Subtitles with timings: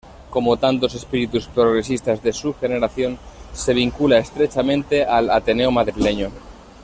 [0.31, 3.19] Como tantos espíritus progresistas de su generación,
[3.53, 6.31] se vincula estrechamente al Ateneo madrileño.